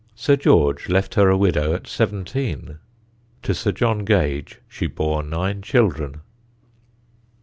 [0.15, 2.79] Sir George left her a widow at seventeen;
[3.43, 6.21] to Sir John Gage she bore nine children.